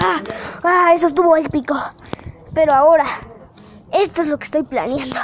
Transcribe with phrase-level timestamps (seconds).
[0.00, 0.22] Ah,
[0.62, 1.74] ah, eso estuvo épico.
[2.54, 3.04] Pero ahora,
[3.92, 5.18] esto es lo que estoy planeando.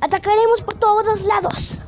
[0.00, 1.80] Atacaremos por todos lados.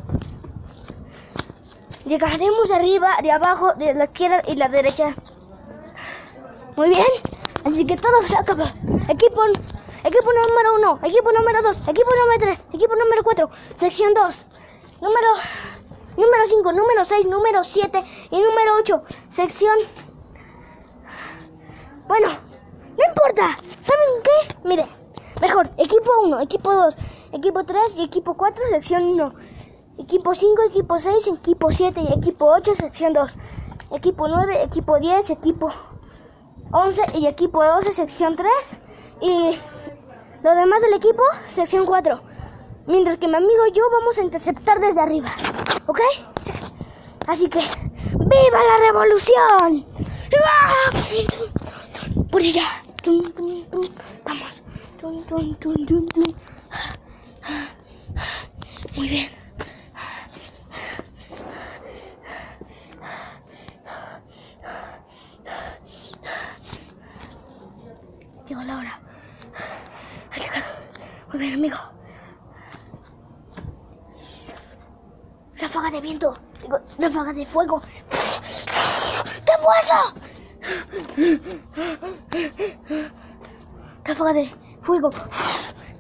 [2.07, 5.15] Llegaremos de arriba, de abajo, de la izquierda y la derecha.
[6.75, 7.07] Muy bien.
[7.65, 8.73] Así que todo se acaba.
[9.09, 9.43] Equipo,
[10.05, 14.47] equipo número uno, equipo número dos, equipo número tres, equipo número cuatro, sección dos,
[15.01, 15.29] número,
[16.17, 19.77] número cinco, número seis, número siete y número ocho, sección.
[22.09, 22.29] Bueno,
[22.97, 23.59] no importa.
[23.81, 24.55] ¿Saben qué?
[24.65, 24.87] Mire,
[25.43, 26.97] mejor, equipo 1, equipo 2,
[27.33, 29.35] equipo 3 y equipo 4, sección 1.
[29.99, 33.37] Equipo 5, equipo 6, equipo 7 y equipo 8, sección 2.
[33.93, 35.71] Equipo 9, equipo 10, equipo
[36.73, 38.49] 11 y equipo 12, sección 3.
[39.21, 39.59] Y
[40.43, 42.23] lo demás del equipo, sección 4.
[42.87, 45.29] Mientras que mi amigo y yo vamos a interceptar desde arriba.
[45.87, 46.01] ¿Ok?
[47.27, 49.85] Así que, ¡viva la revolución!
[50.47, 51.58] ¡Ah!
[52.39, 52.85] Por allá.
[54.25, 54.63] Vamos.
[58.95, 59.29] Muy bien.
[68.47, 69.01] Llegó la hora.
[70.37, 70.65] Llegado.
[71.31, 71.77] Muy bien, amigo.
[75.61, 76.39] Ráfaga de viento.
[77.01, 77.83] Ráfaga de fuego.
[78.11, 80.28] ¿Qué fue eso?
[84.05, 84.49] Ráfaga de
[84.83, 85.11] fuego.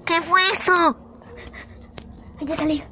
[0.04, 0.96] ¿Qué fue eso?
[2.40, 2.84] Hay que salir.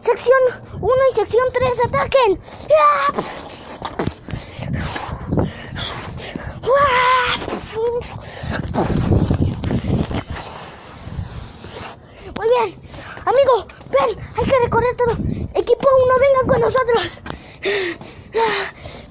[0.00, 0.38] Sección
[0.80, 3.24] 1 y sección 3, ataquen bien.
[13.24, 15.12] Amigo, ven, hay que recorrer todo.
[15.54, 17.20] Equipo 1, vengan con nosotros.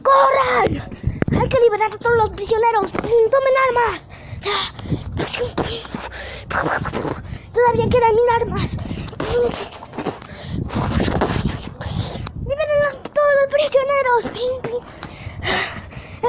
[0.04, 0.70] ¡Corran!
[1.40, 2.92] Hay que liberar a todos los prisioneros.
[2.92, 4.10] Tomen armas.
[7.54, 8.78] Todavía quedan mil armas.
[12.48, 14.26] Liberen a todos los prisioneros.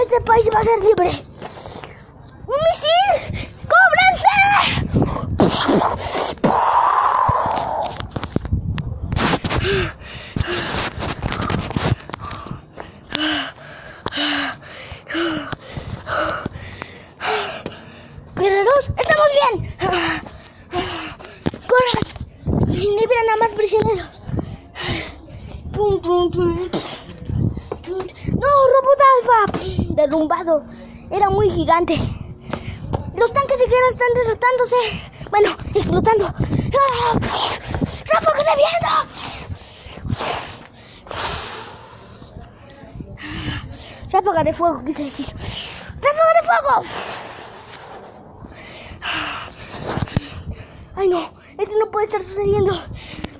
[0.02, 1.24] Este país va a ser libre.
[2.46, 3.50] ¡Un misil!
[3.68, 4.32] ¡Cóbranse!
[19.32, 19.76] Bien.
[21.68, 22.04] Corran.
[22.66, 24.20] Liberan a más prisioneros.
[28.42, 29.40] No, robot alfa.
[29.94, 30.64] Derrumbado.
[31.10, 31.98] Era muy gigante.
[33.16, 34.76] Los tanques siquiera están derrotándose.
[35.30, 36.26] Bueno, explotando.
[36.26, 37.18] ¡Ah!
[38.12, 38.88] ¡Ráfaga de viento!
[44.10, 45.26] Ráfaga de fuego, quise decir.
[46.00, 47.31] ¡Ráfaga de fuego!
[51.02, 51.32] Ay, no.
[51.58, 52.72] Esto no puede estar sucediendo.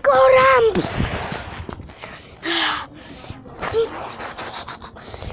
[0.03, 0.65] ¡Corran!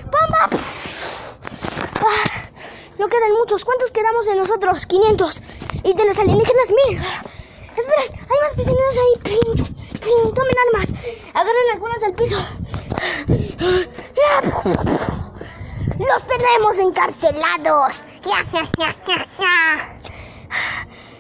[0.06, 0.50] ¡Bomba!
[1.96, 2.50] Ah,
[3.00, 3.66] no quedan muchos.
[3.66, 4.86] ¿Cuántos quedamos de nosotros?
[4.86, 5.42] 500.
[5.84, 7.02] Y de los alienígenas, mil.
[7.76, 9.14] Esperen, hay más prisioneros ahí.
[10.36, 10.90] Tomen armas.
[11.34, 12.38] Agarren algunas del piso.
[15.98, 18.04] Los tenemos encarcelados.